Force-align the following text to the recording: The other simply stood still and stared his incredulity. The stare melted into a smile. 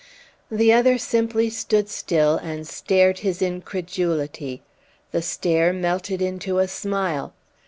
The 0.49 0.73
other 0.73 0.97
simply 0.97 1.51
stood 1.51 1.87
still 1.87 2.37
and 2.37 2.67
stared 2.67 3.19
his 3.19 3.39
incredulity. 3.39 4.63
The 5.11 5.21
stare 5.21 5.73
melted 5.73 6.23
into 6.23 6.57
a 6.57 6.67
smile. 6.67 7.33